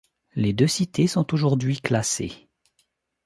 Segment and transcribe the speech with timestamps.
[0.33, 2.49] Les deux cités sont aujourd’hui classées.